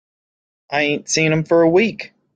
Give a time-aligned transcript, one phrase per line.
[0.71, 2.11] I ain't seen him for a week.